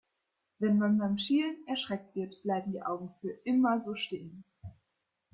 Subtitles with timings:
[0.57, 4.43] Wenn man beim Schielen erschreckt wird, bleiben die Augen für immer so stehen.